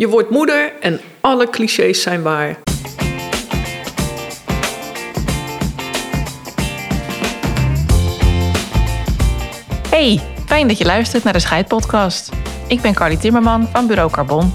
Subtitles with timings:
[0.00, 2.58] Je wordt moeder en alle clichés zijn waar.
[9.90, 12.30] Hey, fijn dat je luistert naar de Scheidpodcast.
[12.66, 14.52] Ik ben Carly Timmerman van Bureau Carbon,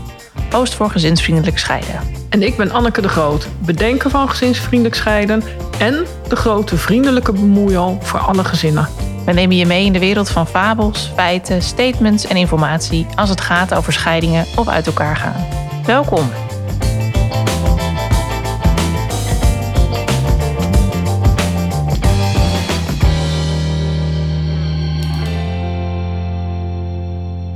[0.52, 2.00] host voor gezinsvriendelijk scheiden.
[2.30, 5.44] En ik ben Anneke de Groot, bedenker van gezinsvriendelijk scheiden
[5.80, 9.05] en de grote vriendelijke bemoeial voor alle gezinnen.
[9.26, 13.42] We nemen je mee in de wereld van fabels, feiten, statements en informatie als het
[13.42, 15.48] gaat over scheidingen of uit elkaar gaan.
[15.86, 16.30] Welkom.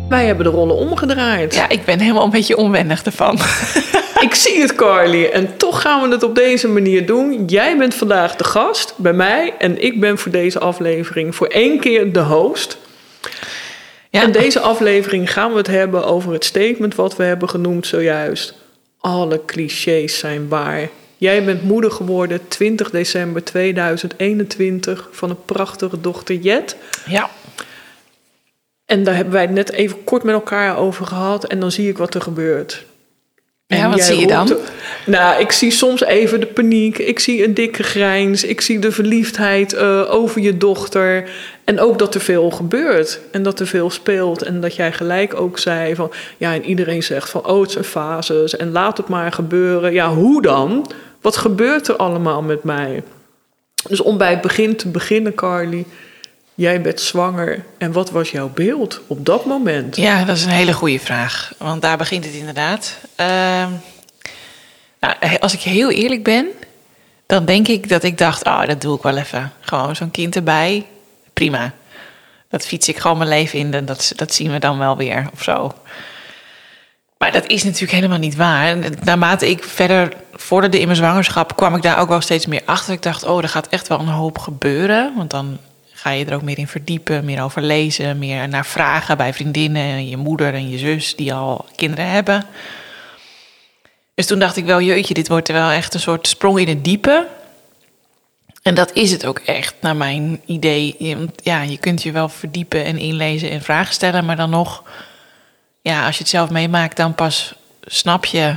[0.07, 1.55] Wij hebben de rollen omgedraaid.
[1.55, 3.37] Ja, ik ben helemaal een beetje onwennig ervan.
[4.19, 5.25] Ik zie het, Carly.
[5.25, 7.45] En toch gaan we het op deze manier doen.
[7.45, 9.53] Jij bent vandaag de gast bij mij.
[9.57, 12.77] En ik ben voor deze aflevering voor één keer de host.
[14.09, 14.21] Ja.
[14.21, 18.53] En deze aflevering gaan we het hebben over het statement wat we hebben genoemd zojuist.
[18.99, 20.89] Alle clichés zijn waar.
[21.17, 26.75] Jij bent moeder geworden 20 december 2021 van een prachtige dochter Jet.
[27.05, 27.29] Ja.
[28.85, 31.45] En daar hebben wij het net even kort met elkaar over gehad.
[31.45, 32.85] En dan zie ik wat er gebeurt.
[33.77, 34.47] Ja, wat zie je dan?
[34.47, 34.71] roept-
[35.05, 36.97] Nou, ik zie soms even de paniek.
[36.97, 38.43] Ik zie een dikke grijns.
[38.43, 41.29] Ik zie de verliefdheid eh, over je dochter.
[41.63, 43.19] En ook dat er veel gebeurt.
[43.31, 44.41] En dat er veel speelt.
[44.41, 46.11] En dat jij gelijk ook zei van...
[46.37, 47.45] Ja, en iedereen zegt van...
[47.47, 48.55] Oh, het zijn fases.
[48.57, 49.93] En laat het maar gebeuren.
[49.93, 50.91] Ja, hoe dan?
[51.21, 53.03] Wat gebeurt er allemaal met mij?
[53.89, 55.85] Dus om bij het begin te beginnen, Carly...
[56.59, 57.65] Jij bent zwanger.
[57.77, 59.95] En wat was jouw beeld op dat moment?
[59.95, 61.53] Ja, dat is een hele goede vraag.
[61.57, 62.97] Want daar begint het inderdaad.
[63.15, 63.69] Ehm,
[64.99, 66.47] nou, als ik heel eerlijk ben,
[67.25, 69.51] dan denk ik dat ik dacht: oh, dat doe ik wel even.
[69.59, 70.85] Gewoon zo'n kind erbij.
[71.33, 71.73] Prima.
[72.49, 75.43] Dat fiets ik gewoon mijn leven in dat, dat zien we dan wel weer of
[75.43, 75.73] zo.
[77.17, 78.77] Maar dat is natuurlijk helemaal niet waar.
[79.03, 82.93] Naarmate ik verder vorderde in mijn zwangerschap, kwam ik daar ook wel steeds meer achter.
[82.93, 85.13] Ik dacht, oh, er gaat echt wel een hoop gebeuren.
[85.15, 85.59] Want dan
[86.01, 89.81] ga je er ook meer in verdiepen, meer over lezen, meer naar vragen bij vriendinnen
[89.81, 92.45] en je moeder en je zus die al kinderen hebben.
[94.13, 96.83] Dus toen dacht ik wel, jeetje, dit wordt wel echt een soort sprong in het
[96.83, 97.27] diepe.
[98.61, 100.95] En dat is het ook echt, naar mijn idee.
[101.43, 104.83] Ja, je kunt je wel verdiepen en inlezen en vragen stellen, maar dan nog,
[105.81, 108.55] ja, als je het zelf meemaakt, dan pas snap je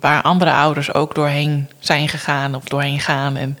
[0.00, 3.36] waar andere ouders ook doorheen zijn gegaan of doorheen gaan.
[3.36, 3.58] En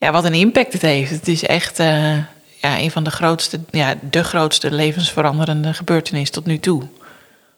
[0.00, 1.10] ja, wat een impact het heeft.
[1.10, 2.16] Het is echt eh,
[2.56, 6.82] ja, een van de grootste, ja, de grootste levensveranderende gebeurtenis tot nu toe.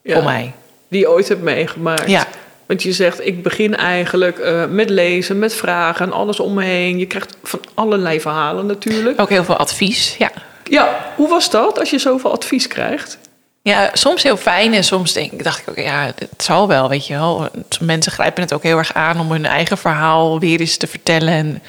[0.02, 0.14] Ja.
[0.14, 0.52] Voor mij.
[0.88, 2.10] die je ooit hebt meegemaakt.
[2.10, 2.26] Ja.
[2.66, 6.64] Want je zegt, ik begin eigenlijk eh, met lezen, met vragen en alles om me
[6.64, 6.98] heen.
[6.98, 9.20] Je krijgt van allerlei verhalen natuurlijk.
[9.20, 10.16] Ook heel veel advies.
[10.18, 10.30] Ja.
[10.64, 13.18] Ja, hoe was dat als je zoveel advies krijgt?
[13.62, 16.88] Ja, soms heel fijn en soms denk ik, dacht ik ook, ja, het zal wel,
[16.88, 17.48] weet je wel.
[17.80, 21.32] Mensen grijpen het ook heel erg aan om hun eigen verhaal weer eens te vertellen
[21.32, 21.62] en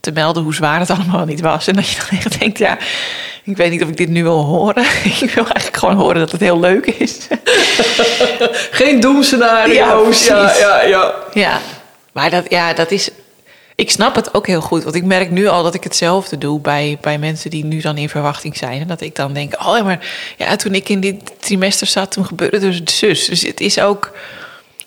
[0.00, 1.66] te melden hoe zwaar het allemaal niet was.
[1.66, 2.78] En dat je dan echt denkt, ja,
[3.44, 4.84] ik weet niet of ik dit nu wil horen.
[5.20, 7.18] ik wil eigenlijk gewoon horen dat het heel leuk is.
[8.80, 10.26] Geen doemscenario's.
[10.26, 11.60] Ja, Ja, ja, ja, ja.
[12.12, 13.10] Maar dat, ja, dat is.
[13.74, 14.82] Ik snap het ook heel goed.
[14.82, 17.96] Want ik merk nu al dat ik hetzelfde doe bij, bij mensen die nu dan
[17.96, 18.80] in verwachting zijn.
[18.80, 22.12] En dat ik dan denk: oh ja, maar ja, toen ik in dit trimester zat,
[22.12, 23.24] toen gebeurde dus het zus.
[23.24, 24.12] Dus het is ook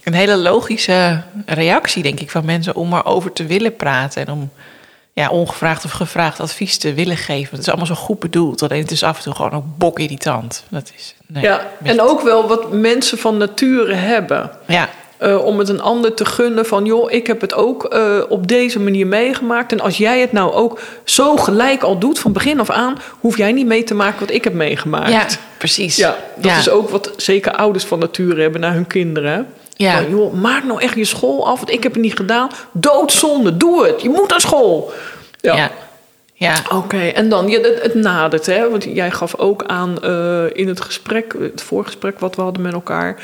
[0.04, 4.26] een hele logische reactie, denk ik, van mensen om erover te willen praten.
[4.26, 4.52] En om
[5.14, 7.50] ja, ongevraagd of gevraagd advies te willen geven.
[7.52, 8.62] Het is allemaal zo goed bedoeld.
[8.62, 10.64] Alleen het is af en toe gewoon ook bok-irritant.
[10.70, 11.16] Dat is.
[11.28, 11.68] Nee, ja.
[11.84, 14.52] En ook wel wat mensen van nature hebben.
[14.68, 18.20] Ja, Eh, om het een ander te gunnen van, joh, ik heb het ook eh,
[18.30, 19.72] op deze manier meegemaakt.
[19.72, 23.38] En als jij het nou ook zo gelijk al doet van begin af aan, hoef
[23.38, 25.12] jij niet mee te maken wat ik heb meegemaakt.
[25.12, 25.26] ja
[25.58, 25.96] precies.
[25.96, 26.58] Ja, dat Ja.
[26.58, 29.48] is ook wat zeker ouders van nature hebben naar hun kinderen.
[29.76, 30.02] Ja.
[30.02, 32.50] Van, joh, maak nou echt je school af, want ik heb het niet gedaan.
[32.72, 34.02] Doodzonde, doe het.
[34.02, 34.92] Je moet naar school.
[35.42, 35.56] Ja.
[35.56, 35.72] Ja.
[36.34, 36.56] ja.
[36.72, 38.70] Oké, en dan, ja, het, het nadert, hè?
[38.70, 42.74] Want jij gaf ook aan eh, in het gesprek, het voorgesprek wat we hadden met
[42.74, 43.16] elkaar.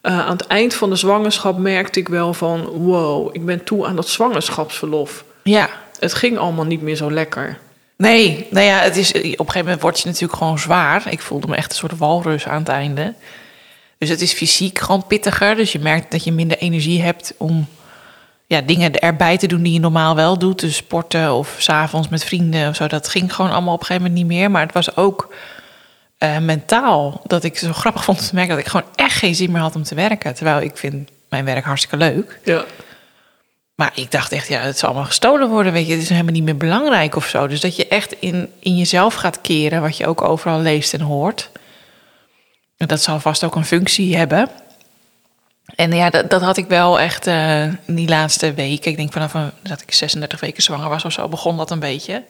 [0.00, 3.86] eh, aan het eind van de zwangerschap merkte ik wel van, wow, ik ben toe
[3.86, 5.24] aan dat zwangerschapsverlof.
[5.42, 5.68] ja.
[5.98, 7.58] Het ging allemaal niet meer zo lekker.
[7.96, 11.02] Nee, nou ja, het is, op een gegeven moment word je natuurlijk gewoon zwaar.
[11.10, 13.14] Ik voelde me echt een soort walrus aan het einde.
[14.00, 15.56] Dus het is fysiek gewoon pittiger.
[15.56, 17.68] Dus je merkt dat je minder energie hebt om
[18.46, 20.60] ja, dingen erbij te doen die je normaal wel doet.
[20.60, 22.86] Dus sporten of s'avonds met vrienden of zo.
[22.86, 24.50] Dat ging gewoon allemaal op een gegeven moment niet meer.
[24.50, 25.34] Maar het was ook
[26.18, 28.54] eh, mentaal dat ik zo grappig vond te merken...
[28.56, 30.34] dat ik gewoon echt geen zin meer had om te werken.
[30.34, 32.38] Terwijl ik vind mijn werk hartstikke leuk.
[32.44, 32.64] Ja.
[33.74, 35.92] Maar ik dacht echt, ja, het zal allemaal gestolen worden, weet je.
[35.92, 37.46] Het is helemaal niet meer belangrijk of zo.
[37.46, 41.00] Dus dat je echt in, in jezelf gaat keren, wat je ook overal leest en
[41.00, 41.50] hoort.
[42.86, 44.48] Dat zal vast ook een functie hebben.
[45.74, 48.90] En ja, dat, dat had ik wel echt uh, in die laatste weken.
[48.90, 49.32] Ik denk vanaf
[49.62, 52.24] dat ik 36 weken zwanger was of zo, begon dat een beetje.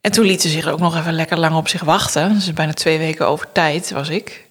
[0.00, 2.34] En toen liet ze zich ook nog even lekker lang op zich wachten.
[2.34, 4.46] Dus bijna twee weken over tijd was ik.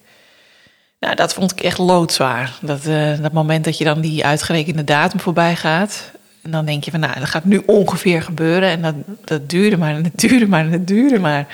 [1.00, 2.58] Nou, dat vond ik echt loodzwaar.
[2.60, 6.10] Dat, uh, dat moment dat je dan die uitgerekende datum voorbij gaat.
[6.42, 8.68] En dan denk je van, nou, dat gaat nu ongeveer gebeuren.
[8.68, 8.94] En dat,
[9.24, 11.46] dat duurde maar en het duurde maar en het duurde maar.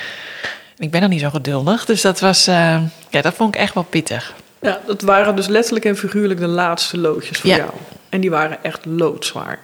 [0.79, 1.85] Ik ben dan niet zo geduldig.
[1.85, 4.35] Dus dat was, uh, ja, dat vond ik echt wel pittig.
[4.61, 7.57] Ja, dat waren dus letterlijk en figuurlijk de laatste loodjes voor ja.
[7.57, 7.71] jou.
[8.09, 9.59] En die waren echt loodzwaar.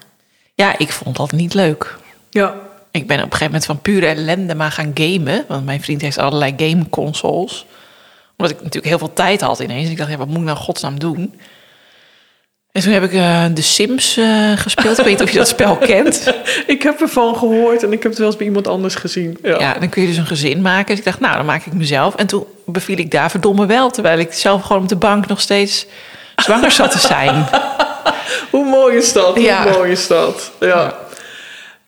[0.55, 1.97] Ja, ik vond dat niet leuk.
[2.31, 2.55] Ja.
[2.91, 5.45] Ik ben op een gegeven moment van pure ellende maar gaan gamen.
[5.49, 7.67] Want mijn vriend heeft allerlei gameconsoles.
[8.37, 9.91] Omdat ik natuurlijk heel veel tijd had ineens.
[9.91, 11.35] Ik dacht, ja, wat moet ik nou godsnaam doen?
[12.73, 14.99] En toen heb ik uh, The Sims uh, gespeeld.
[14.99, 16.35] ik weet niet of je dat spel kent.
[16.67, 19.39] ik heb ervan gehoord en ik heb het wel eens bij iemand anders gezien.
[19.43, 19.59] Ja.
[19.59, 19.75] ja.
[19.75, 20.87] dan kun je dus een gezin maken.
[20.87, 22.15] Dus ik dacht, nou, dan maak ik mezelf.
[22.15, 23.91] En toen beviel ik daar verdomme wel.
[23.91, 25.87] Terwijl ik zelf gewoon op de bank nog steeds
[26.37, 27.47] zwanger zat te zijn.
[28.51, 29.41] Hoe mooi is dat?
[29.41, 29.63] Ja.
[29.63, 30.53] Hoe mooi is dat?
[30.61, 30.67] Ja.
[30.69, 30.99] ja.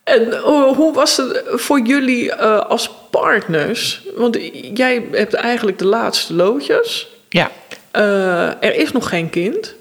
[0.03, 0.33] En
[0.75, 4.01] hoe was het voor jullie uh, als partners?
[4.15, 4.37] Want
[4.73, 7.07] jij hebt eigenlijk de laatste loodjes.
[7.29, 7.51] Ja.
[8.59, 9.75] er is nog geen kind.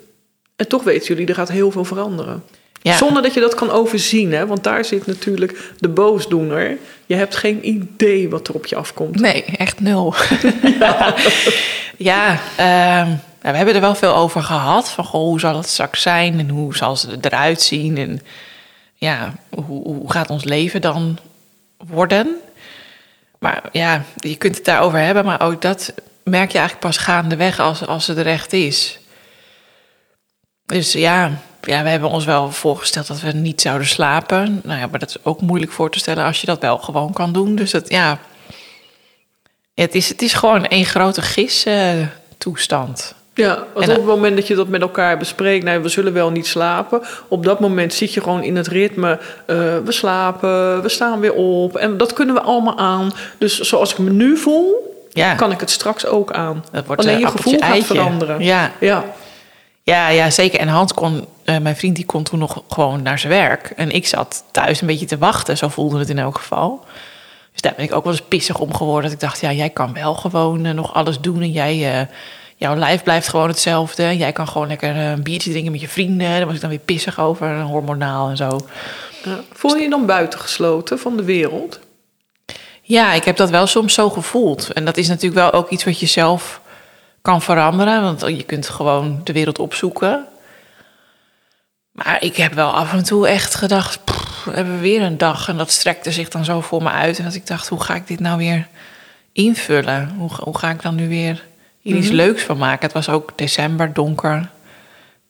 [0.56, 2.42] En toch weten jullie, er gaat heel veel veranderen.
[2.82, 2.96] Ja.
[2.96, 4.46] Zonder dat je dat kan overzien, hè?
[4.46, 6.78] want daar zit natuurlijk de boosdoener.
[7.06, 9.20] Je hebt geen idee wat er op je afkomt.
[9.20, 10.14] Nee, echt nul.
[10.78, 11.14] ja,
[11.96, 14.90] ja uh, we hebben er wel veel over gehad.
[14.90, 17.96] Van goh, hoe zal het straks zijn en hoe zal ze eruit zien?
[17.96, 18.20] En
[18.94, 21.18] ja, hoe, hoe gaat ons leven dan
[21.76, 22.36] worden?
[23.38, 27.60] Maar ja, je kunt het daarover hebben, maar ook dat merk je eigenlijk pas gaandeweg
[27.60, 28.98] als, als het er echt is.
[30.66, 31.30] Dus ja,
[31.60, 34.60] ja, we hebben ons wel voorgesteld dat we niet zouden slapen.
[34.64, 37.12] Nou ja, maar dat is ook moeilijk voor te stellen als je dat wel gewoon
[37.12, 37.54] kan doen.
[37.54, 38.18] Dus dat, ja,
[39.74, 43.14] het is, het is gewoon één grote gis-toestand.
[43.34, 46.30] ja, want op het moment dat je dat met elkaar bespreekt, nou, we zullen wel
[46.30, 47.02] niet slapen.
[47.28, 51.34] Op dat moment zit je gewoon in het ritme, uh, we slapen, we staan weer
[51.34, 51.76] op.
[51.76, 53.12] En dat kunnen we allemaal aan.
[53.38, 55.34] Dus zoals ik me nu voel, ja.
[55.34, 56.64] kan ik het straks ook aan.
[56.72, 58.44] Dat wordt Alleen je gevoel gaat veranderen.
[58.44, 58.72] Ja.
[58.80, 59.04] ja.
[59.84, 60.60] Ja, ja, zeker.
[60.60, 63.72] En Hans kon, uh, mijn vriend, die kon toen nog gewoon naar zijn werk.
[63.76, 65.56] En ik zat thuis een beetje te wachten.
[65.56, 66.84] Zo voelde het in elk geval.
[67.52, 69.02] Dus daar ben ik ook wel eens pissig om geworden.
[69.02, 71.40] Dat ik dacht, ja, jij kan wel gewoon uh, nog alles doen.
[71.40, 72.06] En jij, uh,
[72.56, 74.16] jouw lijf blijft gewoon hetzelfde.
[74.16, 76.28] Jij kan gewoon lekker een biertje drinken met je vrienden.
[76.28, 78.60] Daar was ik dan weer pissig over, hormonaal en zo.
[79.24, 79.40] Ja.
[79.52, 81.78] Voel je je dan buitengesloten van de wereld?
[82.82, 84.72] Ja, ik heb dat wel soms zo gevoeld.
[84.72, 86.60] En dat is natuurlijk wel ook iets wat je zelf
[87.24, 88.02] kan veranderen.
[88.02, 90.26] Want je kunt gewoon de wereld opzoeken.
[91.92, 94.00] Maar ik heb wel af en toe echt gedacht,
[94.44, 95.48] we hebben weer een dag.
[95.48, 97.18] En dat strekte zich dan zo voor me uit.
[97.18, 98.68] En dat ik dacht, hoe ga ik dit nou weer
[99.32, 100.14] invullen?
[100.18, 101.44] Hoe, hoe ga ik dan nu weer
[101.80, 102.16] hier iets mhm.
[102.16, 102.84] leuks van maken?
[102.84, 104.50] Het was ook december, donker,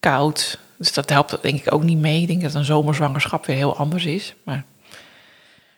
[0.00, 0.58] koud.
[0.79, 2.20] Dus dat helpt denk ik ook niet mee.
[2.20, 4.35] Ik denk dat een zomerzwangerschap weer heel anders is.
[4.44, 4.64] Maar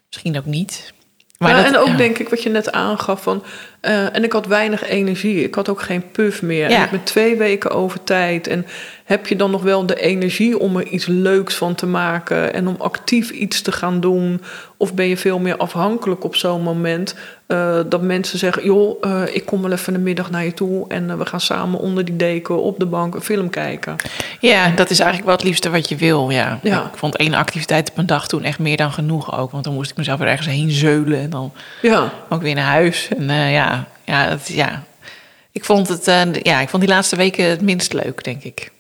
[0.07, 0.93] misschien ook niet.
[1.39, 3.45] Maar ja, en ook denk ik wat je net aangaf van.
[3.83, 5.45] Uh, en ik had weinig energie.
[5.45, 6.71] Ik had ook geen puff meer.
[6.71, 6.77] Ja.
[6.77, 8.47] En ik ben twee weken over tijd.
[8.47, 8.67] En
[9.05, 12.69] heb je dan nog wel de energie om er iets leuks van te maken en
[12.69, 14.43] om actief iets te gaan doen?
[14.77, 17.15] Of ben je veel meer afhankelijk op zo'n moment
[17.49, 20.89] uh, dat mensen zeggen: joh, uh, ik kom wel even de middag naar je toe
[20.89, 23.97] en we gaan samen onder die deken op de bank een film kijken?
[24.41, 26.31] Ja, dat is eigenlijk wel het liefste wat je wil.
[26.31, 26.59] Ja.
[26.63, 26.85] ja.
[26.93, 29.51] Ik vond één activiteit op een dag toen echt meer dan genoeg ook.
[29.51, 31.53] Want dan moest ik mezelf er ergens heen zeulen en dan
[31.83, 32.13] ja.
[32.29, 33.09] ook weer naar huis.
[33.17, 34.83] En uh, ja, ja, ja.
[35.53, 36.05] Ik vond het,
[36.43, 38.71] ja, ik vond die laatste weken het minst leuk, denk ik.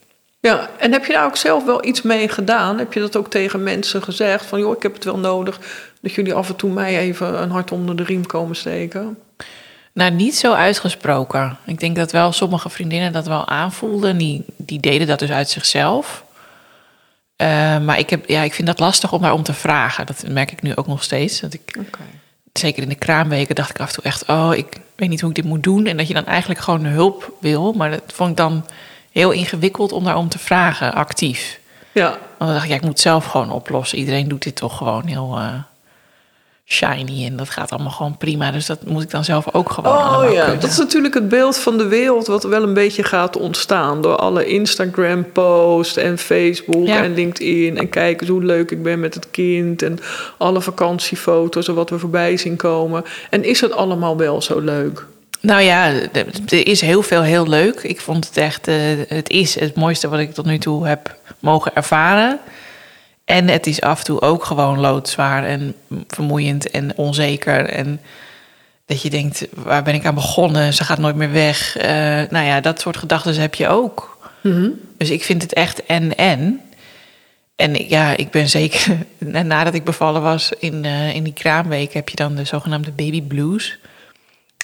[0.40, 2.78] Ja, en heb je daar ook zelf wel iets mee gedaan?
[2.78, 4.46] Heb je dat ook tegen mensen gezegd?
[4.46, 5.60] Van joh, ik heb het wel nodig
[6.00, 9.18] dat jullie af en toe mij even een hart onder de riem komen steken?
[9.92, 11.58] Nou, niet zo uitgesproken.
[11.64, 14.16] Ik denk dat wel sommige vriendinnen dat wel aanvoelden.
[14.16, 16.24] Die, die deden dat dus uit zichzelf.
[17.42, 20.06] Uh, maar ik, heb, ja, ik vind dat lastig om daarom te vragen.
[20.06, 21.40] Dat merk ik nu ook nog steeds.
[21.40, 22.06] Dat ik, okay.
[22.58, 24.28] Zeker in de kraamweken dacht ik af en toe echt...
[24.28, 25.86] oh, ik weet niet hoe ik dit moet doen.
[25.86, 27.72] En dat je dan eigenlijk gewoon hulp wil.
[27.72, 28.66] Maar dat vond ik dan
[29.10, 31.60] heel ingewikkeld om daarom te vragen, actief.
[31.92, 32.08] Ja.
[32.08, 33.98] Want dan dacht ik, ja, ik moet zelf gewoon oplossen.
[33.98, 35.54] Iedereen doet dit toch gewoon heel uh,
[36.68, 38.50] shiny en dat gaat allemaal gewoon prima.
[38.50, 41.58] Dus dat moet ik dan zelf ook gewoon Oh ja, dat is natuurlijk het beeld
[41.58, 46.88] van de wereld wat wel een beetje gaat ontstaan door alle Instagram posts en Facebook
[46.88, 49.98] en LinkedIn en kijken hoe leuk ik ben met het kind en
[50.38, 53.04] alle vakantiefoto's en wat we voorbij zien komen.
[53.30, 55.06] En is het allemaal wel zo leuk?
[55.40, 57.80] Nou ja, er is heel veel heel leuk.
[57.80, 58.74] Ik vond het echt, uh,
[59.08, 62.40] het is het mooiste wat ik tot nu toe heb mogen ervaren.
[63.26, 65.74] En het is af en toe ook gewoon loodzwaar en
[66.08, 67.68] vermoeiend en onzeker.
[67.68, 68.00] En
[68.86, 70.74] dat je denkt, waar ben ik aan begonnen?
[70.74, 71.76] Ze gaat nooit meer weg.
[71.76, 71.82] Uh,
[72.30, 74.18] nou ja, dat soort gedachten heb je ook.
[74.42, 76.60] Mm Dus ik vind het echt en-en.
[77.56, 78.96] En ik- ja, ik ben zeker,
[79.44, 83.22] nadat ik bevallen was in, eh, in die kraamweek, heb je dan de zogenaamde baby
[83.22, 83.78] blues.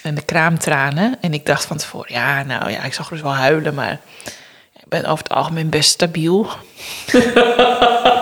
[0.02, 1.16] En de kraamtranen.
[1.20, 4.00] En ik dacht van tevoren, ja, nou ja, ik zag dus wel huilen, maar
[4.74, 6.46] ik ben over het algemeen best stabiel.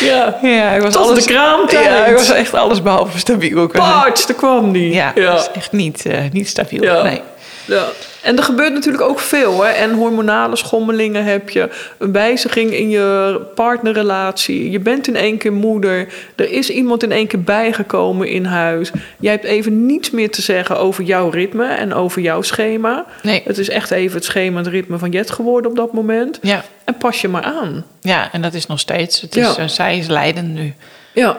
[0.00, 0.38] Ja.
[0.42, 1.84] Ja, ik was Tot alles, de kraamtijd.
[1.84, 3.66] Ja, ik was echt alles behalve stabiel.
[3.66, 4.92] Parts, daar kwam die.
[4.92, 5.34] ja, ja.
[5.34, 6.82] is echt niet, eh, niet stabiel.
[6.82, 7.02] Ja.
[7.02, 7.20] Nee.
[7.68, 7.86] Ja.
[8.22, 9.64] En er gebeurt natuurlijk ook veel.
[9.64, 9.70] Hè?
[9.70, 11.68] En hormonale schommelingen heb je.
[11.98, 14.70] Een wijziging in je partnerrelatie.
[14.70, 16.08] Je bent in één keer moeder.
[16.36, 18.90] Er is iemand in één keer bijgekomen in huis.
[19.18, 23.04] Jij hebt even niets meer te zeggen over jouw ritme en over jouw schema.
[23.22, 23.42] Nee.
[23.44, 26.38] Het is echt even het schema en het ritme van Jet geworden op dat moment.
[26.42, 26.64] Ja.
[26.84, 27.84] En pas je maar aan.
[28.00, 29.20] ja, en dat is nog steeds.
[29.20, 29.62] Het is, Ja.
[29.62, 30.74] eh, zij is leidend nu.
[31.12, 31.38] Ja,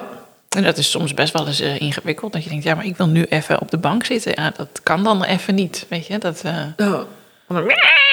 [0.55, 2.33] En dat is soms best wel eens eh, ingewikkeld.
[2.33, 4.31] Dat je denkt, ja, maar ik wil nu even op de bank zitten.
[4.35, 6.17] Ja, dat kan dan even niet, weet je.
[6.17, 7.05] Dat, eh, ja.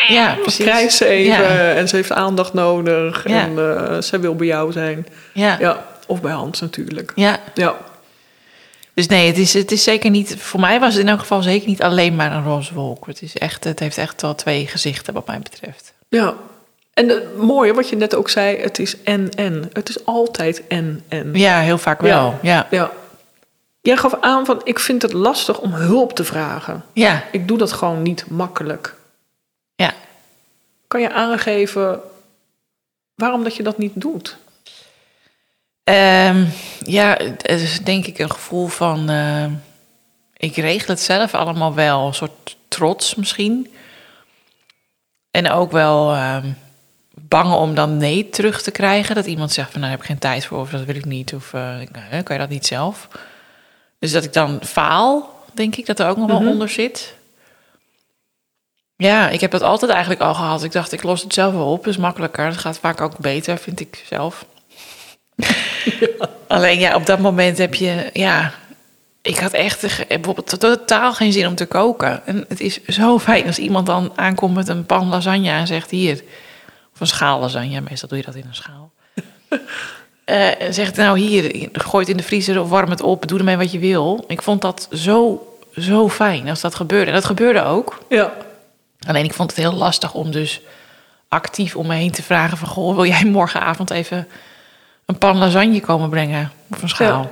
[0.08, 0.64] ja, precies.
[0.64, 3.28] krijgt ze even Ja, en ze heeft aandacht nodig.
[3.28, 3.42] Ja.
[3.42, 5.06] En eh, zij wil bij jou zijn.
[5.32, 5.56] ja, ja.
[5.58, 7.12] Ja, of bij Hans natuurlijk.
[7.14, 7.38] ja.
[7.54, 7.76] Ja,
[8.94, 10.36] Dus nee, het is, het is zeker niet...
[10.38, 13.06] Voor mij was het in elk geval zeker niet alleen maar een roze wolk.
[13.06, 15.92] Het, is echt, het heeft echt wel twee gezichten wat mij betreft.
[16.08, 16.34] ja.
[16.96, 19.70] En het mooie, wat je net ook zei, het is en-en.
[19.72, 21.34] Het is altijd en-en.
[21.34, 22.38] Ja, heel vaak wel.
[22.42, 22.90] Ja, Ja.
[23.80, 26.84] Jij gaf aan van, ik vind het lastig om hulp te vragen.
[26.92, 28.94] ja, Ik doe dat gewoon niet makkelijk.
[29.74, 29.92] ja.
[30.86, 32.00] Kan je aangeven
[33.14, 34.36] waarom dat je dat niet doet?
[35.84, 36.44] Ehm,
[36.80, 39.08] ja, het is denk ik een gevoel van...
[39.08, 39.44] eh,
[40.36, 42.06] ik regel het zelf allemaal wel.
[42.06, 43.72] Een soort trots misschien.
[45.30, 46.48] En ook wel ehm,
[47.28, 49.14] bang om dan nee terug te krijgen.
[49.14, 50.58] Dat iemand zegt van, nou, daar heb ik geen tijd voor.
[50.58, 51.34] Of dat wil ik niet.
[51.34, 53.08] Of eh, hè, kan je dat niet zelf?
[53.98, 57.14] Dus dat ik dan faal, denk ik, dat er ook nog wel onder zit.
[58.96, 60.62] Ja, ik heb dat altijd eigenlijk al gehad.
[60.62, 61.86] Ik dacht, ik los het zelf wel op.
[61.86, 62.48] Is makkelijker.
[62.48, 64.46] Dat gaat vaak ook beter, vind ik zelf.
[66.46, 68.52] Alleen ja, op dat moment heb je, ja,
[69.22, 72.26] ik had echt eh, bijvoorbeeld totaal geen zin om te koken.
[72.26, 75.90] En het is zo fijn als iemand dan aankomt met een pan lasagne en zegt
[75.90, 76.22] hier,
[76.96, 78.90] of een schaal lasagne, meestal doe je dat in een schaal.
[80.24, 83.38] Eh, en zegt nou hier, gooi het in de vriezer of warm het op, doe
[83.38, 84.24] ermee wat je wil.
[84.28, 87.06] Ik vond dat zo, zo fijn als dat gebeurde.
[87.06, 87.98] En dat gebeurde ook.
[88.08, 88.32] Ja.
[89.06, 90.60] Alleen ik vond het heel lastig om dus
[91.28, 92.68] actief om me heen te vragen van...
[92.68, 94.28] Goh, wil jij morgenavond even
[95.04, 96.52] een pan lasagne komen brengen?
[96.70, 97.30] Of een schaal?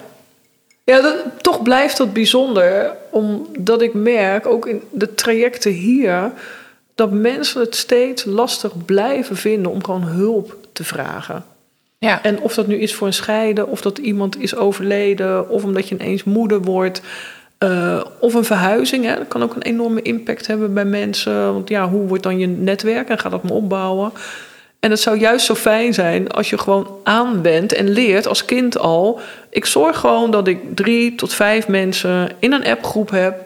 [0.85, 6.33] Ja, dat, toch blijft dat bijzonder, omdat ik merk, ook in de trajecten hier,
[6.95, 11.45] dat mensen het steeds lastig blijven vinden om gewoon hulp te vragen.
[11.99, 15.65] Ja, En of dat nu is voor een scheiden, of dat iemand is overleden, of
[15.65, 17.03] omdat je ineens moeder wordt,
[17.59, 19.05] eh, of een verhuizing.
[19.05, 19.17] Hè.
[19.17, 21.53] Dat kan ook een enorme impact hebben bij mensen.
[21.53, 24.13] Want ja, hoe wordt dan je netwerk en gaat dat maar opbouwen?
[24.81, 28.79] En het zou juist zo fijn zijn als je gewoon aanwendt en leert als kind
[28.79, 29.21] al.
[29.51, 33.45] Ik zorg gewoon dat ik drie tot vijf mensen in een appgroep heb.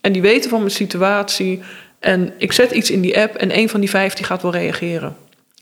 [0.00, 1.62] En die weten van mijn situatie.
[2.04, 4.52] En ik zet iets in die app en een van die vijf die gaat wel
[4.52, 5.16] reageren.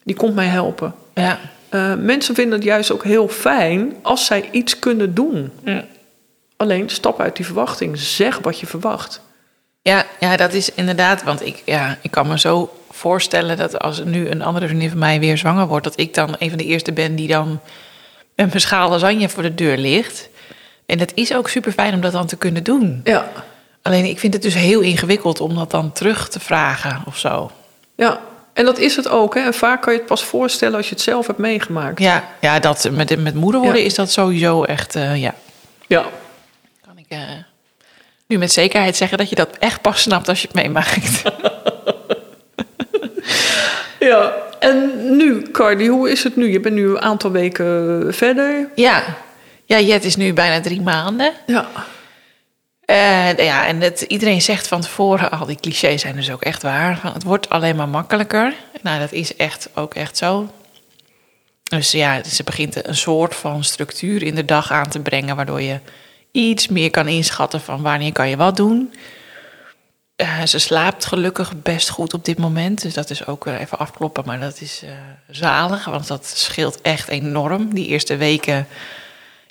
[0.04, 0.94] Die komt mij helpen.
[1.14, 1.38] ja.
[1.70, 5.52] Uh, mensen vinden het juist ook heel fijn als zij iets kunnen doen.
[5.64, 5.84] Ja.
[6.56, 7.98] Alleen stap uit die verwachting.
[7.98, 9.20] Zeg wat je verwacht.
[9.82, 11.22] Ja, ja, dat is inderdaad.
[11.22, 14.98] Want ik, ja, ik kan me zo voorstellen dat als nu een andere vriendin van
[14.98, 17.60] mij weer zwanger wordt, dat ik dan een van de eerste ben die dan
[18.34, 20.28] mijn schaal lasagne voor de deur ligt.
[20.86, 23.00] En het is ook super fijn om dat dan te kunnen doen.
[23.04, 23.30] Ja,
[23.82, 27.50] Alleen ik vind het dus heel ingewikkeld om dat dan terug te vragen of zo.
[27.94, 28.20] ja.
[28.52, 29.34] En dat is het ook.
[29.34, 29.40] Hè.
[29.40, 31.98] En vaak kan je het pas voorstellen als je het zelf hebt meegemaakt.
[32.00, 33.86] Ja, ja dat, met, met moeder worden Ja.
[33.86, 35.34] is dat sowieso echt, eh, ja.
[35.86, 36.04] Ja.
[36.86, 37.18] Kan ik eh,
[38.26, 41.22] nu met zekerheid zeggen dat je dat echt pas snapt als je het meemaakt.
[43.98, 44.32] ja.
[44.58, 46.52] En nu, Cardi, hoe is het nu?
[46.52, 48.68] Je bent nu een aantal weken verder.
[48.74, 49.02] ja.
[49.64, 51.32] ja, Jet is nu bijna drie maanden.
[51.46, 51.66] Ja.
[53.36, 56.98] Ja, en het, iedereen zegt van tevoren, al die clichés zijn dus ook echt waar.
[56.98, 58.54] Van, het wordt alleen maar makkelijker.
[58.82, 60.50] Nou, dat is echt ook echt zo.
[61.62, 65.62] Dus ja, ze begint een soort van structuur in de dag aan te brengen, waardoor
[65.62, 65.80] je
[66.30, 68.94] iets meer kan inschatten van wanneer kan je wat doen.
[70.16, 73.78] Eh, ze slaapt gelukkig best goed op dit moment, dus dat is ook weer even
[73.78, 74.90] afkloppen, maar dat is eh,
[75.30, 77.74] zalig, want dat scheelt echt enorm.
[77.74, 78.66] Die eerste weken,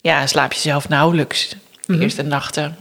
[0.01, 1.55] ja, slaap je zelf nauwelijks.
[1.85, 2.77] De eerste nachten.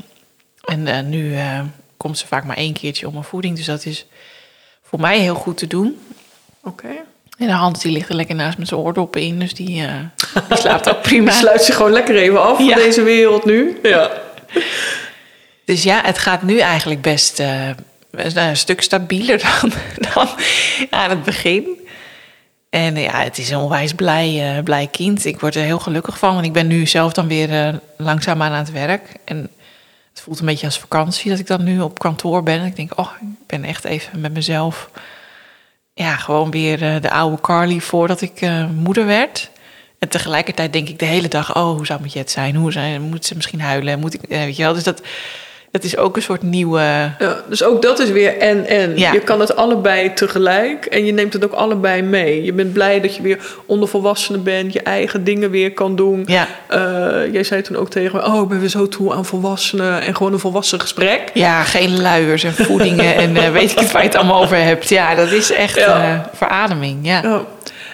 [0.64, 1.60] En eh, nu eh,
[1.96, 3.56] komt ze vaak maar één keertje om een voeding.
[3.56, 4.06] Dus dat is
[4.82, 5.98] voor mij heel goed te doen.
[6.64, 6.88] Oké.
[7.38, 9.38] En de hand die ligt er lekker naast met zijn oordoppen in.
[9.38, 9.94] Dus die, eh,
[10.48, 11.30] die slaapt ook prima.
[11.30, 12.64] Sluit zich gewoon lekker even af Ja.
[12.64, 13.78] van deze wereld nu.
[13.82, 14.10] Ja.
[15.64, 17.68] Dus ja, het gaat nu eigenlijk best, eh,
[18.10, 19.72] nou, een stuk stabieler dan,
[20.12, 20.28] dan
[20.90, 21.64] aan het begin.
[22.70, 25.24] En ja, het is een onwijs blij, uh, blij kind.
[25.24, 26.38] Ik word er heel gelukkig van.
[26.38, 29.12] En ik ben nu zelf dan weer uh, langzaam aan het werk.
[29.24, 29.50] En
[30.20, 32.60] het voelt een beetje als vakantie dat ik dan nu op kantoor ben.
[32.60, 34.90] En ik denk, oh, ik ben echt even met mezelf.
[35.94, 38.40] Ja, gewoon weer uh, de oude Carly voordat ik
[38.74, 39.50] moeder werd.
[39.98, 42.56] En tegelijkertijd denk ik de hele dag, oh, hoe zou het zijn?
[42.56, 43.98] Hoe zijn, moet ze misschien huilen?
[43.98, 44.74] Moet ik, weet je wel?
[44.74, 45.02] Dus dat,
[45.70, 46.80] dat is ook een soort nieuwe.
[47.18, 48.98] Ja, dus ook dat is weer en en.
[48.98, 49.12] Ja.
[49.12, 52.42] Je kan het allebei tegelijk en je neemt het ook allebei mee.
[52.44, 56.22] Je bent blij dat je weer onder volwassenen bent, je eigen dingen weer kan doen.
[56.26, 56.48] Ja.
[56.70, 60.00] Uh, jij zei toen ook tegen me: Oh, ik ben weer zo toe aan volwassenen
[60.00, 61.30] en gewoon een volwassen gesprek.
[61.34, 64.56] Ja, geen luiers en voedingen en uh, weet ik het waar je het allemaal over
[64.56, 64.88] hebt.
[64.88, 66.12] Ja, dat is echt ja.
[66.12, 66.98] Uh, verademing.
[67.02, 67.22] Ja.
[67.22, 67.44] ja.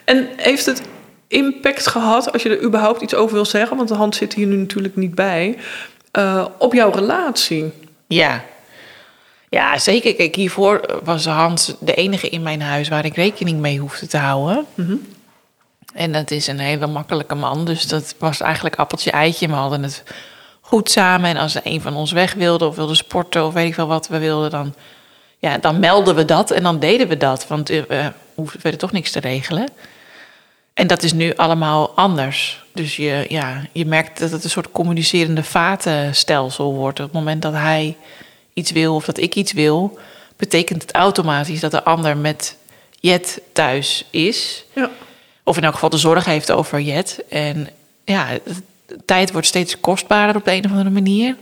[0.04, 0.82] En heeft het
[1.28, 3.76] impact gehad, als je er überhaupt iets over wil zeggen?
[3.76, 5.56] Want de hand zit hier nu natuurlijk niet bij
[6.18, 7.72] uh, op jouw relatie.
[8.06, 8.44] Ja.
[9.48, 10.14] Ja, zeker.
[10.14, 14.16] Kijk, hiervoor was Hans de enige in mijn huis waar ik rekening mee hoefde te
[14.16, 14.66] houden.
[14.74, 15.14] Mm -hmm.
[15.94, 17.64] En dat is een hele makkelijke man.
[17.64, 19.46] Dus dat was eigenlijk appeltje-eitje.
[19.46, 20.02] We hadden het
[20.60, 21.30] goed samen.
[21.30, 24.08] En als een van ons weg wilde of wilde sporten of weet ik wel wat
[24.08, 24.74] we wilden, dan,
[25.38, 27.46] ja, dan melden we dat en dan deden we dat.
[27.46, 29.68] Want uh, we hoefden toch niks te regelen.
[30.76, 32.64] En dat is nu allemaal anders.
[32.72, 36.98] Dus je, ja, je merkt dat het een soort communicerende vatenstelsel wordt.
[36.98, 37.96] Op het moment dat hij
[38.52, 39.98] iets wil of dat ik iets wil,
[40.36, 42.56] betekent het automatisch dat de ander met
[43.00, 44.64] Jet thuis is.
[44.74, 44.90] Ja.
[45.42, 47.24] Of in elk geval de zorg heeft over Jet.
[47.28, 47.68] En
[48.04, 48.28] ja,
[48.86, 51.36] de tijd wordt steeds kostbaarder op de een of andere manier.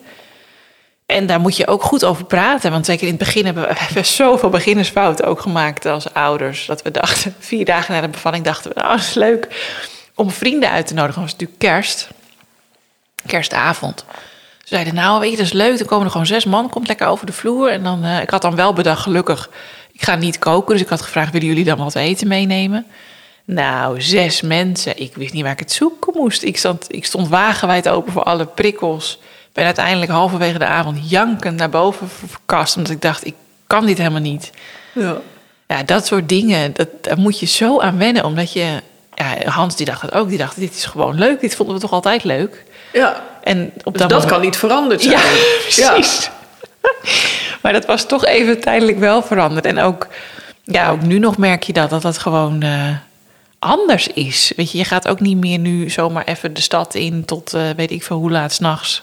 [1.14, 2.70] En daar moet je ook goed over praten.
[2.70, 6.66] Want zeker in het begin hebben we, zoveel beginnersfouten ook gemaakt als ouders.
[6.66, 9.48] Dat we dachten, vier dagen na de bevalling dachten we, nou, is leuk
[10.14, 11.20] om vrienden uit te nodigen.
[11.20, 12.08] Dat was natuurlijk kerst.
[13.26, 14.04] Kerstavond.
[14.58, 15.78] Ze zeiden, nou weet je, dat is leuk.
[15.78, 17.70] Er komen er gewoon zes man, komt lekker over de vloer.
[17.70, 19.50] En dan, uh, ik had dan wel bedacht, gelukkig,
[19.92, 20.72] ik ga niet koken.
[20.72, 22.86] Dus ik had gevraagd, willen jullie dan wat eten meenemen?
[23.44, 25.00] Nou, zes mensen.
[25.00, 26.42] Ik wist niet waar ik het zoeken moest.
[26.42, 29.18] Ik stond, ik stond wagenwijd open voor alle prikkels
[29.54, 32.76] ben uiteindelijk halverwege de avond jankend naar boven verkast.
[32.76, 33.34] Omdat ik dacht, ik
[33.66, 34.50] kan dit helemaal niet.
[34.92, 35.16] Ja.
[35.66, 38.24] Ja, dat soort dingen, dat, daar moet je zo aan wennen.
[38.24, 38.80] Omdat je,
[39.14, 40.28] ja, Hans die dacht het ook.
[40.28, 41.40] Die dacht, dit is gewoon leuk.
[41.40, 42.64] Dit vonden we toch altijd leuk.
[42.92, 45.14] Ja, en op dus dat, dat kan niet veranderd zijn.
[45.14, 45.22] Ja,
[45.62, 46.30] precies.
[46.82, 46.90] Ja.
[47.62, 49.64] maar dat was toch even tijdelijk wel veranderd.
[49.64, 50.06] En ook,
[50.62, 52.64] ja, ook nu nog merk je dat, dat dat gewoon...
[52.64, 52.96] Uh,
[53.58, 54.52] anders is.
[54.56, 57.62] Weet je, je gaat ook niet meer nu zomaar even de stad in tot uh,
[57.76, 59.02] weet ik veel hoe laat s'nachts.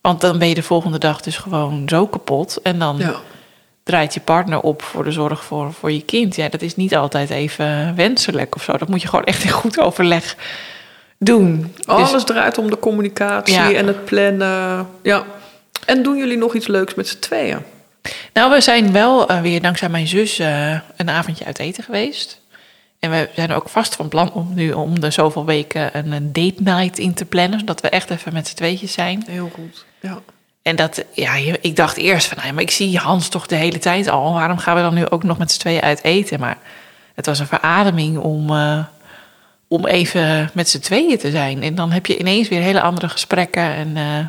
[0.00, 2.58] Want dan ben je de volgende dag dus gewoon zo kapot.
[2.62, 3.14] En dan ja.
[3.82, 6.36] draait je partner op voor de zorg voor, voor je kind.
[6.36, 8.76] Ja, dat is niet altijd even wenselijk of zo.
[8.76, 10.36] Dat moet je gewoon echt in goed overleg
[11.18, 11.74] doen.
[11.84, 13.72] Alles dus, draait om de communicatie Ja.
[13.72, 14.88] en het plannen.
[15.02, 15.24] Ja.
[15.86, 17.58] En doen jullie nog iets leuks met z'n tweeën?
[18.32, 22.39] Nou, we zijn wel eh, weer dankzij mijn zus eh, een avondje uit eten geweest.
[23.00, 26.32] En we zijn ook vast van plan om nu om de zoveel weken een, een
[26.32, 27.58] date night in te plannen.
[27.58, 29.24] Zodat we echt even met z'n tweetjes zijn.
[29.26, 29.84] Heel goed.
[30.00, 30.18] Ja.
[30.62, 33.78] En dat, ja, ik dacht eerst van, nou maar ik zie Hans toch de hele
[33.78, 34.32] tijd al.
[34.32, 36.40] Waarom gaan we dan nu ook nog met z'n tweeën uit eten?
[36.40, 36.58] Maar
[37.14, 38.78] het was een verademing om, eh,
[39.68, 41.62] om even met z'n tweeën te zijn.
[41.62, 43.62] En dan heb je ineens weer hele andere gesprekken.
[43.74, 44.26] En eh,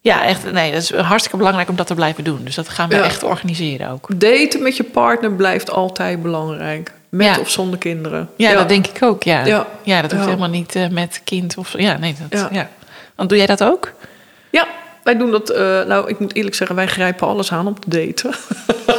[0.00, 2.40] ja, echt, nee, dat is hartstikke belangrijk om dat te blijven doen.
[2.44, 3.02] Dus dat gaan we Ja.
[3.02, 4.20] echt organiseren ook.
[4.20, 6.92] Daten met je partner blijft altijd belangrijk.
[7.10, 7.40] Met Ja.
[7.40, 8.28] of zonder kinderen.
[8.36, 9.44] Ja, dat denk ik ook, ja.
[9.44, 9.66] Ja.
[9.82, 11.74] Ja, dat hoeft helemaal niet eh, met kind of...
[11.78, 12.40] Ja, nee, dat...
[12.40, 12.48] Ja.
[12.52, 12.68] Ja.
[13.14, 13.92] Want doe jij dat ook?
[14.50, 14.66] Ja,
[15.04, 15.50] wij doen dat.
[15.50, 18.30] eh, nou, ik moet eerlijk zeggen, wij grijpen alles aan om te daten.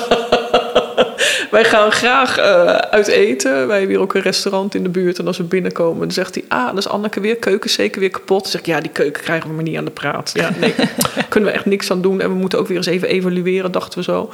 [1.52, 3.68] wij gaan graag eh, uit eten.
[3.68, 5.20] Wij hebben hier ook een restaurant in de buurt.
[5.20, 7.36] En als we binnenkomen, dan zegt hij: Ah, dat is Anneke weer.
[7.36, 8.42] Keuken zeker weer kapot.
[8.42, 10.32] Dan zeg ik: Ja, die keuken krijgen we maar niet aan de praat.
[10.34, 10.74] Ja, nee,
[11.30, 12.22] kunnen we echt niks aan doen.
[12.22, 14.30] En we moeten ook weer eens even evalueren, dachten we zo.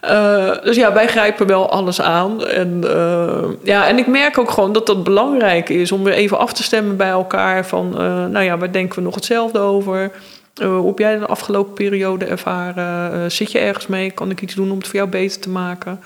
[0.00, 2.46] Eh, dus ja, wij grijpen wel alles aan.
[2.46, 6.38] En, eh, ja, en ik merk ook gewoon dat dat belangrijk is om weer even
[6.38, 7.66] af te stemmen bij elkaar.
[7.66, 7.90] Van,
[8.30, 10.10] nou ja, waar denken we nog hetzelfde over?
[10.62, 13.32] Hoe heb jij de afgelopen periode ervaren?
[13.32, 14.10] Zit je ergens mee?
[14.10, 16.00] Kan ik iets doen om het voor jou beter te maken?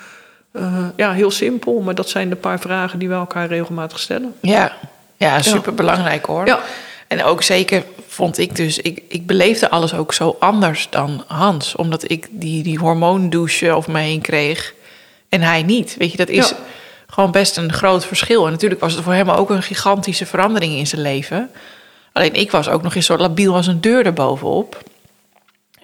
[0.53, 4.35] Eh, ja, heel simpel, maar dat zijn de paar vragen die we elkaar regelmatig stellen.
[4.41, 4.73] Ja.
[5.17, 6.47] Ja, super belangrijk hoor.
[6.47, 6.61] Ja,
[7.09, 11.77] En ook zeker vond ik dus, ik, ik beleefde alles ook zo anders dan Hans.
[11.77, 14.75] Omdat ik die, die hormoondouche over me heen kreeg
[15.29, 15.95] en hij niet.
[15.99, 16.57] Weet je, dat is Ja.
[17.07, 18.45] gewoon best een groot verschil.
[18.47, 21.51] En natuurlijk was het voor hem ook een gigantische verandering in zijn leven.
[22.13, 24.83] Alleen ik was ook nog eens zo labiel als een deur erbovenop.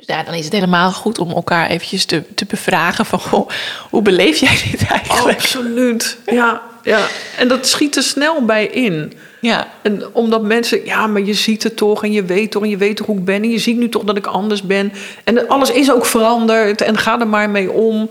[0.07, 3.21] Dus ja, dan is het helemaal goed om elkaar eventjes te, te bevragen van...
[3.21, 3.49] Goh,
[3.90, 5.37] hoe beleef jij dit eigenlijk?
[5.37, 6.19] absoluut.
[6.27, 7.07] Ja, ja.
[7.38, 9.12] En dat schiet er snel bij in.
[9.40, 9.69] Ja.
[9.83, 12.77] En omdat mensen, ja, maar je ziet het toch en je weet toch en je
[12.77, 14.93] weet toch hoe ik ben en je ziet nu toch dat ik anders ben.
[15.25, 18.11] En alles is ook veranderd en ga er maar mee om.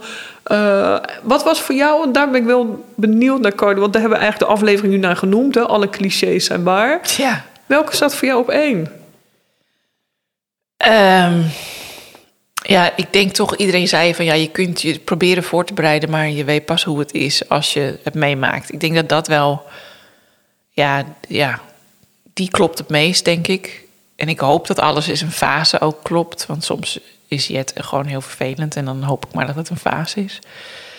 [0.52, 4.00] Uh, wat was voor jou, en daar ben ik wel benieuwd naar, Cardi, want daar
[4.00, 5.54] hebben we eigenlijk de aflevering nu naar genoemd.
[5.54, 5.60] Hè?
[5.60, 7.00] Alle clichés zijn waar.
[7.16, 7.44] Ja.
[7.66, 8.92] Welke staat voor jou op één?
[10.86, 11.44] Um,
[12.66, 16.10] ja, ik denk toch, iedereen zei van ja, je kunt je proberen voor te bereiden,
[16.10, 18.72] maar je weet pas hoe het is als je het meemaakt.
[18.72, 19.62] Ik denk dat dat wel,
[20.70, 21.60] ja, ja,
[22.32, 23.82] die klopt het meest, denk ik.
[24.16, 26.98] En ik hoop dat alles in een fase ook klopt, want soms
[27.28, 30.38] is het gewoon heel vervelend en dan hoop ik maar dat het een fase is.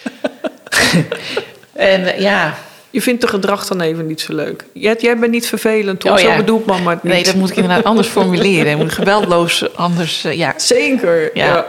[1.74, 2.58] en ja,
[2.96, 4.66] je vindt de gedrag dan even niet zo leuk.
[4.74, 6.12] Jij, jij bent niet vervelend, toch?
[6.12, 6.32] Oh, ja.
[6.32, 7.14] Zo bedoelt mama het niet.
[7.14, 8.72] Nee, dat moet ik inderdaad anders formuleren.
[8.72, 10.54] Ik moet geweldloos anders, uh, ja.
[10.58, 11.66] Zeker, ja.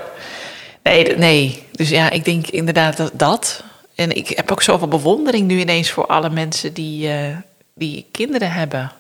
[0.83, 3.62] Nee, nee, dus ja, ik denk inderdaad dat, dat.
[3.95, 7.37] En ik heb ook zoveel bewondering nu ineens voor alle mensen die, uh,
[7.75, 8.93] die kinderen hebben.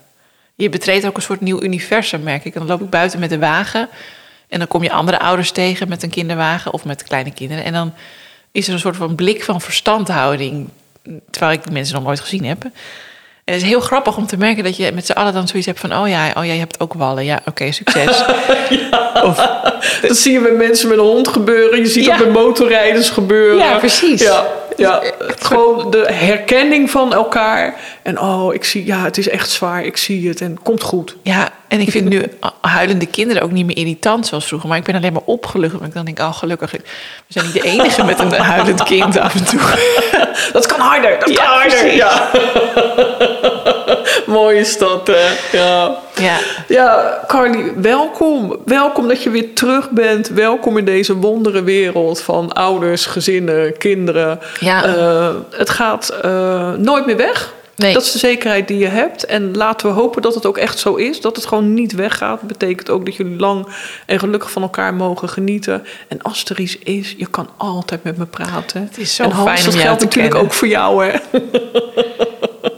[0.54, 2.54] Je betreedt ook een soort nieuw universum, merk ik.
[2.54, 3.88] dan loop ik buiten met de wagen...
[4.48, 6.72] en dan kom je andere ouders tegen met een kinderwagen...
[6.72, 7.64] of met kleine kinderen.
[7.64, 7.94] En dan
[8.52, 10.68] is er een soort van blik van verstandhouding
[11.30, 12.64] terwijl ik die mensen nog nooit gezien heb.
[13.44, 15.66] En het is heel grappig om te merken dat je met z'n allen dan zoiets
[15.66, 15.96] hebt van...
[15.96, 17.24] oh ja, oh ja je hebt ook wallen.
[17.24, 18.24] Ja, oké, succes.
[19.28, 19.36] Of,
[20.02, 21.78] dat zie je met mensen met een hond gebeuren.
[21.78, 22.16] Je ziet ja.
[22.16, 23.58] dat met motorrijders gebeuren.
[23.58, 24.20] Ja, precies.
[24.22, 25.02] Ja, ja.
[25.38, 27.74] gewoon de herkenning van elkaar.
[28.02, 29.84] En oh, ik zie, ja, het is echt zwaar.
[29.84, 31.16] Ik zie het en komt goed.
[31.22, 32.22] Ja, en ik vind nu
[32.60, 34.68] huilende kinderen ook niet meer irritant zoals vroeger.
[34.68, 35.72] Maar ik ben alleen maar opgelucht.
[35.72, 36.80] Want ik dan denk, oh gelukkig, we
[37.28, 39.60] zijn niet de enige met een huilend kind af en toe.
[40.52, 41.94] Dat kan harder, dat kan harder.
[41.94, 42.30] Ja.
[44.36, 45.56] Mooi is dat, hè?
[45.58, 45.98] Ja.
[46.14, 46.38] Ja.
[46.68, 48.56] ja, Carly, welkom.
[48.64, 50.28] Welkom dat je weer terug bent.
[50.28, 54.40] Welkom in deze wondere wereld van ouders, gezinnen, kinderen.
[54.60, 54.96] Ja.
[54.96, 57.54] Uh, het gaat uh, nooit meer weg.
[57.76, 57.92] Nee.
[57.92, 59.24] Dat is de zekerheid die je hebt.
[59.24, 61.20] En laten we hopen dat het ook echt zo is.
[61.20, 62.38] Dat het gewoon niet weggaat.
[62.38, 63.66] Dat betekent ook dat jullie lang
[64.06, 65.86] en gelukkig van elkaar mogen genieten.
[66.08, 68.82] En als er iets is, je kan altijd met me praten.
[68.82, 70.50] Het is zo en Hans, fijn dat geldt natuurlijk kennen.
[70.50, 71.18] ook voor jou, hè?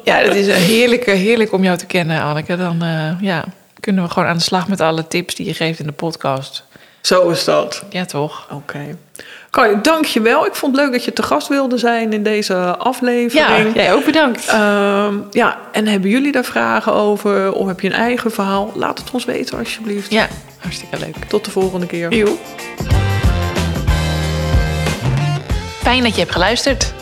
[0.08, 2.56] Ja, het is een heerlijke, heerlijk om jou te kennen, Anneke.
[2.56, 3.44] Dan uh, ja,
[3.80, 6.64] kunnen we gewoon aan de slag met alle tips die je geeft in de podcast.
[7.00, 7.84] Zo is dat.
[7.90, 8.46] Ja, toch?
[8.50, 8.96] Oké.
[9.50, 9.80] Okay.
[9.82, 10.46] Dank je wel.
[10.46, 13.74] Ik vond het leuk dat je te gast wilde zijn in deze aflevering.
[13.74, 14.48] Ja, jij ook bedankt.
[14.48, 17.52] Uh, ja, en hebben jullie daar vragen over?
[17.52, 18.72] Of heb je een eigen verhaal?
[18.74, 20.10] Laat het ons weten alsjeblieft.
[20.10, 21.16] Ja, hartstikke leuk.
[21.28, 22.14] Tot de volgende keer.
[22.14, 22.36] Joe.
[25.82, 26.96] Fijn dat je hebt geluisterd.